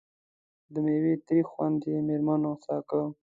د 0.73 0.75
میوې 0.85 1.13
تریخ 1.27 1.47
خوند 1.53 1.79
یې 1.91 1.97
مېرمنو 2.07 2.51
څکه. 2.63 3.01